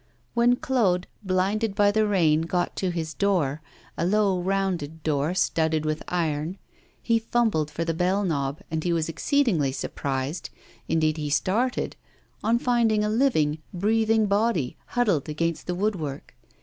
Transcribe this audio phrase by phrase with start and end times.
[0.33, 3.61] When Claude, blinded by the rain, got to his door
[3.95, 6.57] a low, rounded door, studded with iron
[6.99, 10.49] he fumbled for the bell knob, and he was exceedingly surprised
[10.87, 11.97] indeed, he started
[12.43, 16.33] on finding a living, breathing body huddled against the woodwork.